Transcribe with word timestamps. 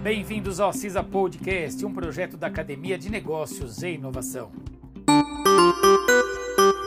Bem-vindos 0.00 0.58
ao 0.58 0.72
CISA 0.72 1.02
Podcast, 1.02 1.84
um 1.84 1.92
projeto 1.92 2.36
da 2.36 2.46
Academia 2.46 2.98
de 2.98 3.10
Negócios 3.10 3.82
e 3.82 3.90
Inovação. 3.90 4.50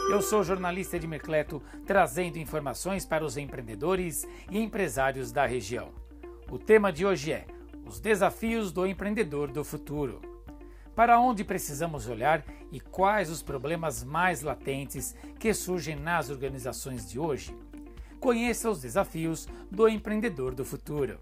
Eu 0.10 0.22
sou 0.22 0.44
jornalista 0.44 1.00
de 1.00 1.08
Mercleto, 1.08 1.62
trazendo 1.86 2.38
informações 2.38 3.06
para 3.06 3.24
os 3.24 3.38
empreendedores 3.38 4.28
e 4.50 4.60
empresários 4.60 5.32
da 5.32 5.46
região. 5.46 5.90
O 6.52 6.58
tema 6.58 6.92
de 6.92 7.06
hoje 7.06 7.32
é 7.32 7.46
os 7.86 8.00
desafios 8.00 8.72
do 8.72 8.86
empreendedor 8.86 9.52
do 9.52 9.64
futuro. 9.64 10.22
Para 10.96 11.20
onde 11.20 11.44
precisamos 11.44 12.08
olhar 12.08 12.44
e 12.72 12.80
quais 12.80 13.30
os 13.30 13.42
problemas 13.44 14.04
mais 14.04 14.42
latentes 14.42 15.16
que 15.40 15.54
surgem 15.54 15.96
nas 15.96 16.30
organizações 16.30 17.10
de 17.10 17.20
hoje? 17.20 17.56
Conheça 18.20 18.70
os 18.70 18.82
desafios 18.82 19.48
do 19.70 19.88
empreendedor 19.88 20.56
do 20.56 20.66
futuro. 20.66 21.20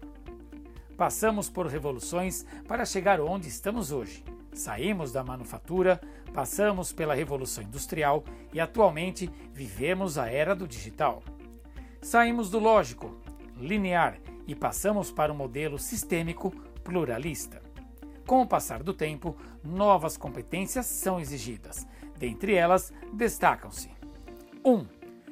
Passamos 0.96 1.50
por 1.50 1.66
revoluções 1.66 2.46
para 2.68 2.84
chegar 2.84 3.20
onde 3.20 3.48
estamos 3.48 3.90
hoje. 3.90 4.24
Saímos 4.52 5.10
da 5.10 5.24
manufatura, 5.24 6.00
passamos 6.32 6.92
pela 6.92 7.14
revolução 7.14 7.64
industrial 7.64 8.22
e 8.52 8.60
atualmente 8.60 9.28
vivemos 9.52 10.16
a 10.16 10.28
era 10.28 10.54
do 10.54 10.68
digital. 10.68 11.22
Saímos 12.00 12.50
do 12.50 12.60
lógico, 12.60 13.16
linear 13.56 14.18
e 14.46 14.54
passamos 14.54 15.10
para 15.10 15.32
um 15.32 15.36
modelo 15.36 15.78
sistêmico 15.78 16.50
pluralista. 16.84 17.60
Com 18.26 18.42
o 18.42 18.46
passar 18.46 18.82
do 18.82 18.94
tempo, 18.94 19.36
novas 19.62 20.16
competências 20.16 20.86
são 20.86 21.18
exigidas. 21.18 21.86
Dentre 22.16 22.54
elas, 22.54 22.92
destacam-se: 23.12 23.90
1. 24.64 24.72
Um, 24.72 24.86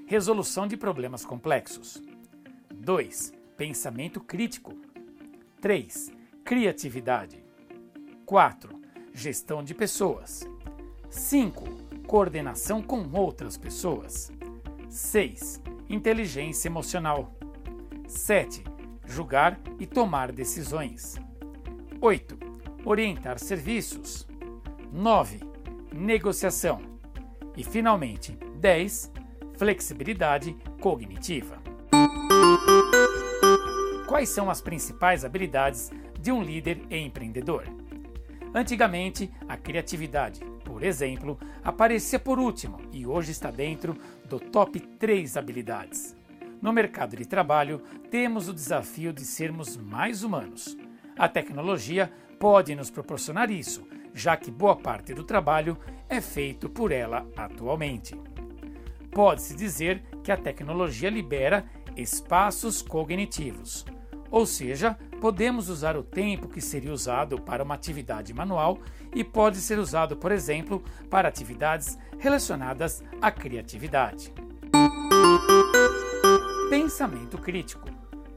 resolução 0.06 0.66
de 0.66 0.76
problemas 0.76 1.24
complexos. 1.24 2.02
2. 2.74 3.32
Pensamento 3.56 4.20
crítico. 4.20 4.74
3. 5.62 6.10
Criatividade. 6.44 7.40
4. 8.26 8.82
Gestão 9.14 9.62
de 9.62 9.72
pessoas. 9.72 10.42
5. 11.08 11.64
Coordenação 12.04 12.82
com 12.82 13.08
outras 13.12 13.56
pessoas. 13.56 14.32
6. 14.90 15.62
Inteligência 15.88 16.68
emocional. 16.68 17.32
7. 18.08 18.64
Julgar 19.06 19.60
e 19.78 19.86
tomar 19.86 20.32
decisões. 20.32 21.14
8. 22.00 22.36
Orientar 22.84 23.38
serviços. 23.38 24.26
9. 24.90 25.38
Negociação. 25.94 26.82
E, 27.56 27.62
finalmente, 27.62 28.36
10. 28.56 29.12
Flexibilidade 29.56 30.56
cognitiva. 30.80 31.62
Quais 34.12 34.28
são 34.28 34.50
as 34.50 34.60
principais 34.60 35.24
habilidades 35.24 35.90
de 36.20 36.30
um 36.30 36.42
líder 36.42 36.82
e 36.90 36.98
empreendedor? 36.98 37.64
Antigamente, 38.54 39.32
a 39.48 39.56
criatividade, 39.56 40.38
por 40.66 40.82
exemplo, 40.82 41.38
aparecia 41.64 42.18
por 42.18 42.38
último 42.38 42.78
e 42.92 43.06
hoje 43.06 43.30
está 43.30 43.50
dentro 43.50 43.96
do 44.26 44.38
top 44.38 44.78
3 44.78 45.34
habilidades. 45.38 46.14
No 46.60 46.74
mercado 46.74 47.16
de 47.16 47.24
trabalho, 47.24 47.80
temos 48.10 48.50
o 48.50 48.52
desafio 48.52 49.14
de 49.14 49.24
sermos 49.24 49.78
mais 49.78 50.22
humanos. 50.22 50.76
A 51.16 51.26
tecnologia 51.26 52.12
pode 52.38 52.74
nos 52.74 52.90
proporcionar 52.90 53.50
isso, 53.50 53.88
já 54.12 54.36
que 54.36 54.50
boa 54.50 54.76
parte 54.76 55.14
do 55.14 55.24
trabalho 55.24 55.78
é 56.06 56.20
feito 56.20 56.68
por 56.68 56.92
ela 56.92 57.26
atualmente. 57.34 58.14
Pode-se 59.10 59.56
dizer 59.56 60.02
que 60.22 60.30
a 60.30 60.36
tecnologia 60.36 61.08
libera 61.08 61.64
espaços 61.96 62.82
cognitivos, 62.82 63.86
ou 64.32 64.46
seja, 64.46 64.96
podemos 65.20 65.68
usar 65.68 65.94
o 65.94 66.02
tempo 66.02 66.48
que 66.48 66.62
seria 66.62 66.90
usado 66.90 67.38
para 67.38 67.62
uma 67.62 67.74
atividade 67.74 68.32
manual 68.32 68.78
e 69.14 69.22
pode 69.22 69.58
ser 69.58 69.78
usado, 69.78 70.16
por 70.16 70.32
exemplo, 70.32 70.82
para 71.10 71.28
atividades 71.28 71.98
relacionadas 72.18 73.04
à 73.20 73.30
criatividade. 73.30 74.32
Pensamento 76.70 77.36
crítico. 77.36 77.90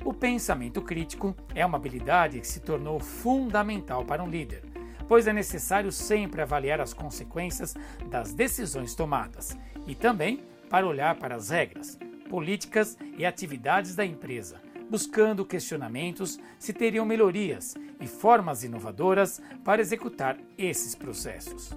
O 0.04 0.14
pensamento 0.14 0.82
crítico 0.82 1.34
é 1.56 1.66
uma 1.66 1.78
habilidade 1.78 2.42
que 2.42 2.48
se 2.48 2.60
tornou 2.60 3.00
fundamental 3.00 4.04
para 4.04 4.22
um 4.22 4.30
líder, 4.30 4.66
pois 5.08 5.28
é 5.28 5.34
necessário 5.34 5.94
sempre 5.94 6.42
avaliar 6.42 6.82
as 6.82 6.94
consequências 6.94 7.74
das 8.10 8.34
decisões 8.34 8.94
tomadas 8.94 9.58
e 9.88 9.96
também 9.96 10.44
para 10.70 10.86
olhar 10.86 11.16
para 11.16 11.36
as 11.36 11.50
regras, 11.50 11.98
políticas 12.30 12.98
e 13.18 13.26
atividades 13.26 13.96
da 13.96 14.06
empresa 14.06 14.65
buscando 14.90 15.46
questionamentos 15.46 16.40
se 16.60 16.74
teriam 16.74 17.06
melhorias 17.06 17.76
e 18.00 18.08
formas 18.08 18.64
inovadoras 18.64 19.42
para 19.64 19.82
executar 19.82 20.38
esses 20.58 20.96
processos. 20.96 21.72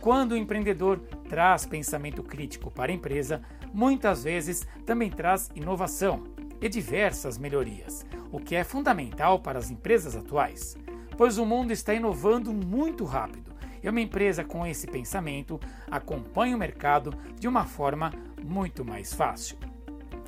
Quando 0.00 0.32
o 0.32 0.36
empreendedor 0.36 1.00
traz 1.28 1.66
pensamento 1.66 2.22
crítico 2.22 2.70
para 2.70 2.92
a 2.92 2.94
empresa, 2.94 3.42
muitas 3.72 4.24
vezes 4.24 4.66
também 4.84 5.10
traz 5.10 5.50
inovação 5.54 6.24
e 6.60 6.68
diversas 6.68 7.38
melhorias, 7.38 8.06
o 8.30 8.38
que 8.38 8.54
é 8.54 8.64
fundamental 8.64 9.40
para 9.40 9.58
as 9.58 9.70
empresas 9.70 10.16
atuais, 10.16 10.76
pois 11.16 11.38
o 11.38 11.44
mundo 11.44 11.72
está 11.72 11.92
inovando 11.92 12.52
muito 12.52 13.04
rápido 13.04 13.54
e 13.82 13.88
uma 13.88 14.00
empresa 14.00 14.42
com 14.42 14.66
esse 14.66 14.86
pensamento 14.86 15.60
acompanha 15.90 16.56
o 16.56 16.58
mercado 16.58 17.12
de 17.38 17.46
uma 17.46 17.64
forma 17.64 18.12
muito 18.44 18.84
mais 18.84 19.12
fácil. 19.12 19.56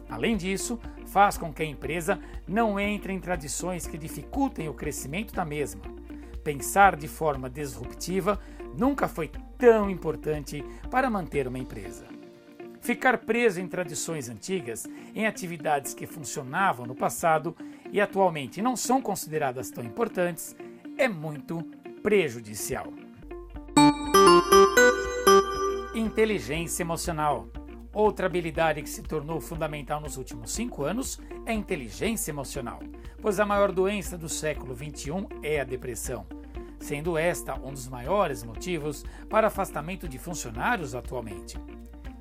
Além 0.08 0.36
disso, 0.36 0.78
faz 1.08 1.36
com 1.36 1.52
que 1.52 1.62
a 1.62 1.66
empresa 1.66 2.18
não 2.46 2.78
entre 2.78 3.12
em 3.12 3.20
tradições 3.20 3.86
que 3.86 3.98
dificultem 3.98 4.68
o 4.68 4.74
crescimento 4.74 5.34
da 5.34 5.44
mesma. 5.44 5.82
Pensar 6.44 6.96
de 6.96 7.08
forma 7.08 7.50
disruptiva 7.50 8.40
nunca 8.76 9.08
foi 9.08 9.30
tão 9.56 9.90
importante 9.90 10.64
para 10.90 11.10
manter 11.10 11.48
uma 11.48 11.58
empresa. 11.58 12.06
Ficar 12.80 13.18
preso 13.18 13.60
em 13.60 13.66
tradições 13.66 14.28
antigas, 14.28 14.86
em 15.14 15.26
atividades 15.26 15.92
que 15.94 16.06
funcionavam 16.06 16.86
no 16.86 16.94
passado 16.94 17.56
e 17.90 18.00
atualmente 18.00 18.62
não 18.62 18.76
são 18.76 19.02
consideradas 19.02 19.70
tão 19.70 19.84
importantes, 19.84 20.54
é 20.96 21.08
muito 21.08 21.62
prejudicial. 22.02 22.86
Inteligência 25.94 26.82
emocional. 26.82 27.48
Outra 27.98 28.26
habilidade 28.26 28.80
que 28.80 28.88
se 28.88 29.02
tornou 29.02 29.40
fundamental 29.40 30.00
nos 30.00 30.16
últimos 30.16 30.52
cinco 30.52 30.84
anos 30.84 31.18
é 31.44 31.50
a 31.50 31.52
inteligência 31.52 32.30
emocional, 32.30 32.78
pois 33.20 33.40
a 33.40 33.44
maior 33.44 33.72
doença 33.72 34.16
do 34.16 34.28
século 34.28 34.72
XXI 34.72 35.26
é 35.42 35.60
a 35.60 35.64
depressão, 35.64 36.24
sendo 36.78 37.18
esta 37.18 37.56
um 37.56 37.72
dos 37.72 37.88
maiores 37.88 38.44
motivos 38.44 39.04
para 39.28 39.48
afastamento 39.48 40.08
de 40.08 40.16
funcionários 40.16 40.94
atualmente. 40.94 41.58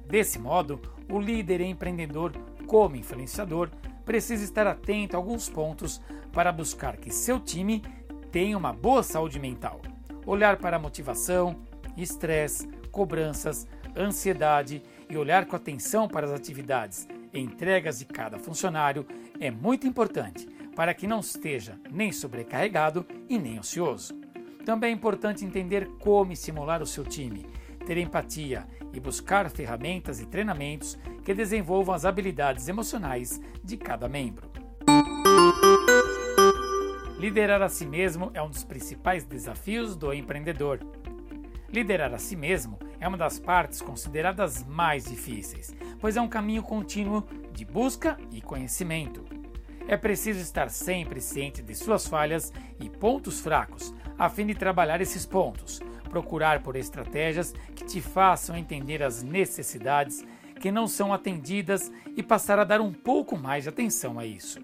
Desse 0.07 0.39
modo, 0.39 0.81
o 1.07 1.19
líder 1.19 1.61
empreendedor, 1.61 2.31
como 2.65 2.95
influenciador, 2.95 3.69
precisa 4.03 4.44
estar 4.44 4.65
atento 4.65 5.15
a 5.15 5.19
alguns 5.19 5.47
pontos 5.47 6.01
para 6.33 6.51
buscar 6.51 6.97
que 6.97 7.11
seu 7.11 7.39
time 7.39 7.83
tenha 8.31 8.57
uma 8.57 8.73
boa 8.73 9.03
saúde 9.03 9.39
mental. 9.39 9.79
Olhar 10.25 10.57
para 10.57 10.79
motivação, 10.79 11.55
estresse, 11.95 12.67
cobranças, 12.89 13.67
ansiedade 13.95 14.81
e 15.09 15.18
olhar 15.18 15.45
com 15.45 15.56
atenção 15.56 16.07
para 16.07 16.25
as 16.25 16.31
atividades 16.31 17.07
e 17.34 17.40
entregas 17.40 18.00
de 18.00 18.06
cada 18.06 18.38
funcionário 18.38 19.06
é 19.40 19.51
muito 19.51 19.88
importante 19.88 20.47
para 20.75 20.94
que 20.94 21.07
não 21.07 21.19
esteja 21.19 21.79
nem 21.91 22.12
sobrecarregado 22.12 23.06
e 23.28 23.38
nem 23.38 23.59
ocioso. 23.59 24.13
Também 24.66 24.91
é 24.91 24.94
importante 24.94 25.45
entender 25.45 25.88
como 26.00 26.34
estimular 26.34 26.81
o 26.81 26.85
seu 26.85 27.03
time, 27.03 27.45
ter 27.85 27.97
empatia 27.97 28.68
e 28.94 29.00
buscar 29.00 29.50
ferramentas 29.50 30.19
e 30.19 30.25
treinamentos 30.25 30.97
que 31.24 31.34
desenvolvam 31.34 31.95
as 31.95 32.06
habilidades 32.06 32.68
emocionais 32.68 33.41
de 33.63 33.78
cada 33.78 34.09
membro. 34.09 34.51
Liderar 37.18 37.62
a 37.63 37.69
si 37.69 37.85
mesmo 37.85 38.30
é 38.33 38.42
um 38.42 38.50
dos 38.50 38.63
principais 38.63 39.24
desafios 39.24 39.95
do 39.95 40.13
empreendedor. 40.13 40.80
Liderar 41.72 42.14
a 42.14 42.18
si 42.18 42.36
mesmo 42.36 42.80
é 43.00 43.08
uma 43.08 43.18
das 43.18 43.40
partes 43.40 43.81
consideradas 43.81 44.64
mais 44.64 45.06
difíceis, 45.06 45.75
pois 46.00 46.16
é 46.16 46.22
um 46.22 46.28
caminho 46.28 46.64
contínuo 46.64 47.28
de 47.52 47.66
busca 47.66 48.18
e 48.31 48.42
conhecimento. 48.42 49.25
É 49.88 49.98
preciso 49.98 50.40
estar 50.40 50.69
sempre 50.69 51.19
ciente 51.19 51.62
de 51.62 51.75
suas 51.75 52.08
falhas 52.08 52.54
e 52.80 52.90
pontos 52.90 53.42
fracos, 53.42 53.94
a 54.18 54.30
fim 54.30 54.46
de 54.46 54.56
trabalhar 54.56 55.02
esses 55.02 55.25
pontos, 55.25 55.81
procurar 56.10 56.64
por 56.64 56.75
estratégias 56.75 57.54
que 57.75 57.86
te 57.86 58.02
façam 58.02 58.56
entender 58.56 59.04
as 59.04 59.22
necessidades 59.22 60.25
que 60.60 60.72
não 60.72 60.88
são 60.88 61.14
atendidas 61.14 61.92
e 62.16 62.24
passar 62.24 62.60
a 62.60 62.64
dar 62.64 62.81
um 62.81 62.94
pouco 62.94 63.38
mais 63.38 63.64
de 63.64 63.69
atenção 63.69 64.18
a 64.18 64.25
isso. 64.25 64.60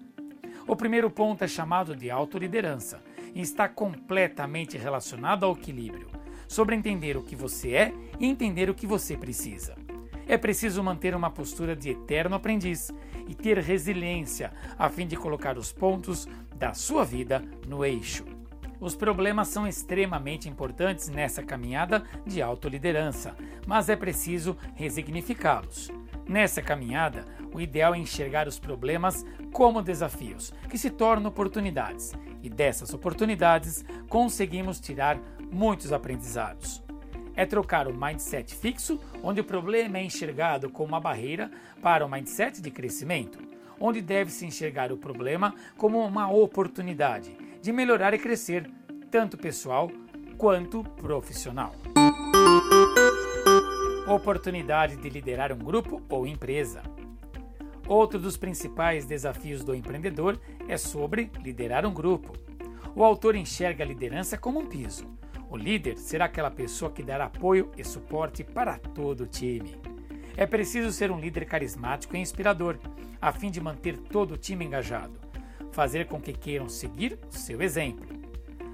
O 0.66 0.74
primeiro 0.74 1.10
ponto 1.10 1.44
é 1.44 1.48
chamado 1.48 1.94
de 1.94 2.10
autoliderança 2.10 3.02
e 3.34 3.42
está 3.42 3.68
completamente 3.68 4.78
relacionado 4.78 5.44
ao 5.44 5.52
equilíbrio 5.52 6.23
sobre 6.54 6.76
entender 6.76 7.16
o 7.16 7.22
que 7.22 7.34
você 7.34 7.72
é 7.72 7.92
e 8.20 8.26
entender 8.26 8.70
o 8.70 8.74
que 8.74 8.86
você 8.86 9.16
precisa. 9.16 9.74
É 10.24 10.38
preciso 10.38 10.84
manter 10.84 11.12
uma 11.12 11.28
postura 11.28 11.74
de 11.74 11.90
eterno 11.90 12.36
aprendiz 12.36 12.92
e 13.26 13.34
ter 13.34 13.58
resiliência 13.58 14.52
a 14.78 14.88
fim 14.88 15.04
de 15.04 15.16
colocar 15.16 15.58
os 15.58 15.72
pontos 15.72 16.28
da 16.54 16.72
sua 16.72 17.04
vida 17.04 17.42
no 17.66 17.84
eixo. 17.84 18.24
Os 18.80 18.94
problemas 18.94 19.48
são 19.48 19.66
extremamente 19.66 20.48
importantes 20.48 21.08
nessa 21.08 21.42
caminhada 21.42 22.04
de 22.24 22.40
autoliderança, 22.40 23.34
mas 23.66 23.88
é 23.88 23.96
preciso 23.96 24.56
resignificá-los. 24.76 25.90
Nessa 26.28 26.62
caminhada, 26.62 27.24
o 27.52 27.60
ideal 27.60 27.96
é 27.96 27.98
enxergar 27.98 28.46
os 28.46 28.60
problemas 28.60 29.26
como 29.52 29.82
desafios, 29.82 30.52
que 30.70 30.78
se 30.78 30.90
tornam 30.90 31.30
oportunidades, 31.30 32.12
e 32.42 32.48
dessas 32.48 32.92
oportunidades 32.92 33.84
conseguimos 34.08 34.78
tirar 34.78 35.18
muitos 35.54 35.92
aprendizados. 35.92 36.82
É 37.36 37.46
trocar 37.46 37.86
o 37.86 37.96
mindset 37.96 38.54
fixo, 38.54 39.00
onde 39.22 39.40
o 39.40 39.44
problema 39.44 39.98
é 39.98 40.04
enxergado 40.04 40.68
como 40.68 40.88
uma 40.88 41.00
barreira, 41.00 41.50
para 41.80 42.04
o 42.04 42.10
mindset 42.10 42.60
de 42.60 42.70
crescimento, 42.70 43.38
onde 43.78 44.02
deve-se 44.02 44.44
enxergar 44.44 44.92
o 44.92 44.96
problema 44.96 45.54
como 45.76 46.04
uma 46.04 46.30
oportunidade 46.30 47.36
de 47.62 47.72
melhorar 47.72 48.12
e 48.14 48.18
crescer, 48.18 48.70
tanto 49.10 49.38
pessoal 49.38 49.90
quanto 50.36 50.82
profissional. 50.82 51.74
Oportunidade 54.06 54.96
de 54.96 55.08
liderar 55.08 55.52
um 55.52 55.58
grupo 55.58 56.02
ou 56.08 56.26
empresa. 56.26 56.82
Outro 57.86 58.18
dos 58.18 58.36
principais 58.36 59.04
desafios 59.04 59.62
do 59.62 59.74
empreendedor 59.74 60.38
é 60.68 60.76
sobre 60.76 61.30
liderar 61.42 61.86
um 61.86 61.92
grupo. 61.92 62.32
O 62.94 63.02
autor 63.02 63.34
enxerga 63.34 63.82
a 63.82 63.86
liderança 63.86 64.38
como 64.38 64.60
um 64.60 64.66
piso. 64.66 65.06
O 65.54 65.56
líder 65.56 65.96
será 65.98 66.24
aquela 66.24 66.50
pessoa 66.50 66.90
que 66.90 67.00
dará 67.00 67.26
apoio 67.26 67.70
e 67.78 67.84
suporte 67.84 68.42
para 68.42 68.76
todo 68.76 69.20
o 69.20 69.26
time. 69.28 69.80
É 70.36 70.44
preciso 70.46 70.90
ser 70.90 71.12
um 71.12 71.20
líder 71.20 71.44
carismático 71.44 72.16
e 72.16 72.18
inspirador, 72.18 72.76
a 73.22 73.30
fim 73.30 73.52
de 73.52 73.60
manter 73.60 73.96
todo 73.96 74.34
o 74.34 74.36
time 74.36 74.64
engajado, 74.64 75.16
fazer 75.70 76.08
com 76.08 76.20
que 76.20 76.32
queiram 76.32 76.68
seguir 76.68 77.20
o 77.30 77.32
seu 77.32 77.62
exemplo. 77.62 78.04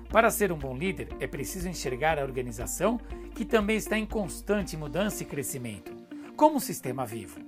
Para 0.09 0.31
ser 0.31 0.51
um 0.53 0.57
bom 0.57 0.75
líder, 0.75 1.09
é 1.21 1.27
preciso 1.27 1.69
enxergar 1.69 2.19
a 2.19 2.25
organização 2.25 2.99
que 3.35 3.45
também 3.45 3.77
está 3.77 3.99
em 3.99 4.07
constante 4.07 4.75
mudança 4.75 5.23
e 5.23 5.27
crescimento, 5.27 5.93
como 6.35 6.57
um 6.57 6.61
sistema 6.61 7.05
vivo. 7.05 7.41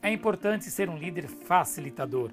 É 0.00 0.10
importante 0.10 0.64
ser 0.70 0.88
um 0.88 0.96
líder 0.96 1.28
facilitador, 1.28 2.30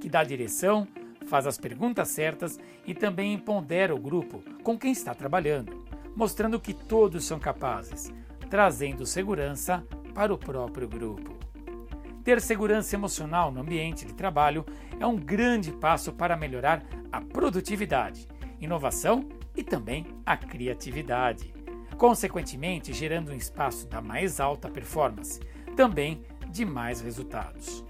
que 0.00 0.08
dá 0.08 0.22
direção, 0.22 0.86
faz 1.26 1.48
as 1.48 1.58
perguntas 1.58 2.08
certas 2.08 2.60
e 2.86 2.94
também 2.94 3.34
empodera 3.34 3.92
o 3.92 3.98
grupo 3.98 4.40
com 4.62 4.78
quem 4.78 4.92
está 4.92 5.14
trabalhando, 5.14 5.79
mostrando 6.14 6.60
que 6.60 6.74
todos 6.74 7.24
são 7.24 7.38
capazes, 7.38 8.12
trazendo 8.48 9.06
segurança 9.06 9.84
para 10.14 10.32
o 10.34 10.38
próprio 10.38 10.88
grupo. 10.88 11.38
Ter 12.24 12.40
segurança 12.40 12.94
emocional 12.94 13.50
no 13.50 13.60
ambiente 13.60 14.04
de 14.04 14.12
trabalho 14.12 14.64
é 14.98 15.06
um 15.06 15.16
grande 15.16 15.72
passo 15.72 16.12
para 16.12 16.36
melhorar 16.36 16.84
a 17.10 17.20
produtividade, 17.20 18.28
inovação 18.60 19.28
e 19.56 19.62
também 19.62 20.06
a 20.26 20.36
criatividade, 20.36 21.54
consequentemente 21.96 22.92
gerando 22.92 23.32
um 23.32 23.36
espaço 23.36 23.86
da 23.86 24.00
mais 24.00 24.40
alta 24.40 24.68
performance, 24.68 25.40
também 25.76 26.22
de 26.50 26.64
mais 26.64 27.00
resultados. 27.00 27.84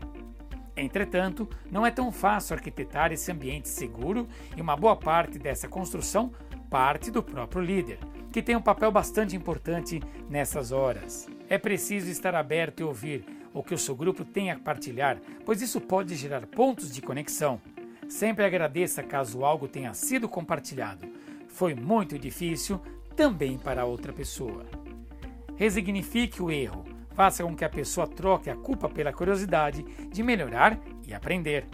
Entretanto, 0.80 1.46
não 1.70 1.84
é 1.84 1.90
tão 1.90 2.10
fácil 2.10 2.54
arquitetar 2.54 3.12
esse 3.12 3.30
ambiente 3.30 3.68
seguro 3.68 4.26
e 4.56 4.62
uma 4.62 4.74
boa 4.74 4.96
parte 4.96 5.38
dessa 5.38 5.68
construção 5.68 6.32
parte 6.70 7.10
do 7.10 7.22
próprio 7.22 7.60
líder, 7.60 7.98
que 8.32 8.40
tem 8.40 8.56
um 8.56 8.62
papel 8.62 8.90
bastante 8.90 9.36
importante 9.36 10.00
nessas 10.28 10.72
horas. 10.72 11.28
É 11.48 11.58
preciso 11.58 12.08
estar 12.10 12.34
aberto 12.34 12.80
e 12.80 12.84
ouvir 12.84 13.24
o 13.52 13.62
que 13.62 13.74
o 13.74 13.78
seu 13.78 13.94
grupo 13.94 14.24
tem 14.24 14.50
a 14.50 14.58
partilhar, 14.58 15.18
pois 15.44 15.60
isso 15.60 15.80
pode 15.80 16.14
gerar 16.14 16.46
pontos 16.46 16.92
de 16.92 17.02
conexão. 17.02 17.60
Sempre 18.08 18.44
agradeça 18.44 19.02
caso 19.02 19.44
algo 19.44 19.68
tenha 19.68 19.92
sido 19.92 20.28
compartilhado. 20.28 21.06
Foi 21.48 21.74
muito 21.74 22.18
difícil 22.18 22.80
também 23.16 23.58
para 23.58 23.84
outra 23.84 24.12
pessoa. 24.12 24.64
Resignifique 25.56 26.40
o 26.40 26.50
erro. 26.50 26.84
Faça 27.20 27.44
com 27.44 27.54
que 27.54 27.66
a 27.66 27.68
pessoa 27.68 28.06
troque 28.06 28.48
a 28.48 28.56
culpa 28.56 28.88
pela 28.88 29.12
curiosidade 29.12 29.82
de 30.10 30.22
melhorar 30.22 30.80
e 31.06 31.12
aprender. 31.12 31.66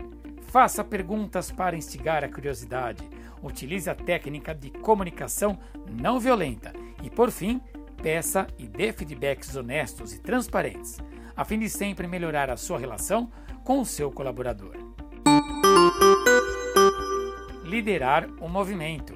Faça 0.49 0.83
perguntas 0.83 1.53
para 1.53 1.77
instigar 1.77 2.25
a 2.25 2.29
curiosidade. 2.29 3.09
Utilize 3.41 3.89
a 3.89 3.95
técnica 3.95 4.53
de 4.53 4.71
comunicação 4.71 5.57
não 5.89 6.19
violenta. 6.19 6.73
E, 7.01 7.09
por 7.09 7.31
fim, 7.31 7.61
peça 8.03 8.49
e 8.59 8.67
dê 8.67 8.93
feedbacks 8.93 9.55
honestos 9.55 10.13
e 10.13 10.19
transparentes, 10.19 10.99
a 11.37 11.45
fim 11.45 11.61
de 11.61 11.71
sempre 11.71 12.09
melhorar 12.09 12.51
a 12.51 12.57
sua 12.57 12.81
relação 12.81 13.31
com 13.63 13.81
o 13.81 13.87
seu 13.87 14.11
colaborador. 14.11 14.75
Liderar 17.63 18.29
o 18.41 18.49
movimento. 18.49 19.15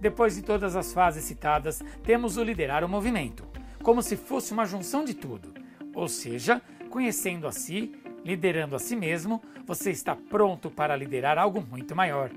Depois 0.00 0.34
de 0.34 0.40
todas 0.40 0.74
as 0.76 0.94
fases 0.94 1.24
citadas, 1.24 1.82
temos 2.02 2.38
o 2.38 2.42
liderar 2.42 2.82
o 2.82 2.88
movimento, 2.88 3.51
como 3.82 4.02
se 4.02 4.16
fosse 4.16 4.52
uma 4.52 4.64
junção 4.64 5.04
de 5.04 5.14
tudo. 5.14 5.52
Ou 5.94 6.08
seja, 6.08 6.62
conhecendo 6.88 7.46
a 7.46 7.52
si, 7.52 7.92
liderando 8.24 8.76
a 8.76 8.78
si 8.78 8.96
mesmo, 8.96 9.42
você 9.66 9.90
está 9.90 10.16
pronto 10.16 10.70
para 10.70 10.96
liderar 10.96 11.38
algo 11.38 11.60
muito 11.60 11.94
maior. 11.94 12.30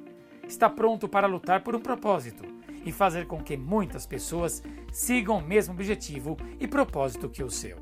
Está 0.47 0.69
pronto 0.69 1.07
para 1.07 1.27
lutar 1.27 1.61
por 1.61 1.75
um 1.75 1.79
propósito 1.79 2.43
e 2.85 2.91
fazer 2.91 3.25
com 3.25 3.41
que 3.41 3.57
muitas 3.57 4.05
pessoas 4.05 4.61
sigam 4.91 5.37
o 5.37 5.41
mesmo 5.41 5.73
objetivo 5.73 6.37
e 6.59 6.67
propósito 6.67 7.29
que 7.29 7.43
o 7.43 7.49
seu. 7.49 7.77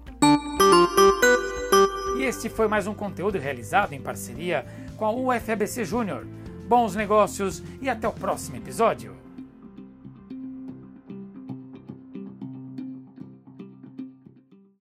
E 2.18 2.24
este 2.24 2.48
foi 2.48 2.68
mais 2.68 2.88
um 2.88 2.94
conteúdo 2.94 3.38
realizado 3.38 3.94
em 3.94 4.02
parceria 4.02 4.66
com 4.96 5.06
a 5.06 5.12
UFABC 5.12 5.84
Júnior. 5.84 6.26
Bons 6.68 6.96
negócios 6.96 7.62
e 7.82 7.90
até 7.90 8.08
o 8.08 8.14
próximo 8.14 8.56
episódio! 8.56 9.23